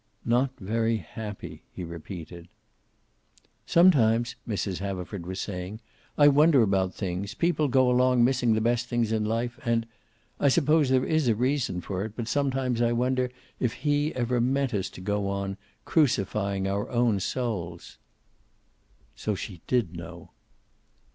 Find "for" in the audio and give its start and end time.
11.81-12.03